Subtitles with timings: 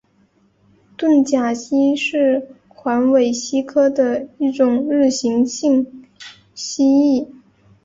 [0.97, 6.05] 盾甲蜥是环尾蜥科的一种日行性
[6.55, 7.27] 蜥蜴。